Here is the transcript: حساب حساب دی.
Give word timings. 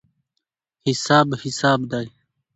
حساب 0.87 1.27
حساب 1.43 1.79
دی. 1.91 2.07